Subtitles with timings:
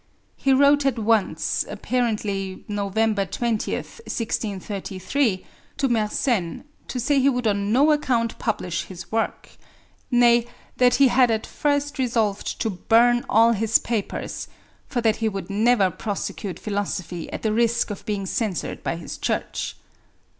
[0.35, 5.45] He wrote at once apparently, November 20th, 1633
[5.77, 9.49] to Mersenne to say he would on no account publish his work
[10.09, 14.47] nay, that he had at first resolved to burn all his papers,
[14.87, 19.19] for that he would never prosecute philosophy at the risk of being censured by his
[19.19, 19.75] Church.